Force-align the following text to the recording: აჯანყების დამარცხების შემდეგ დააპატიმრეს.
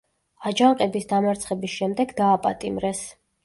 აჯანყების 0.51 1.05
დამარცხების 1.11 1.77
შემდეგ 1.77 2.17
დააპატიმრეს. 2.23 3.07